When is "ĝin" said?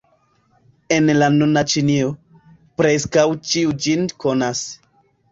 3.85-4.07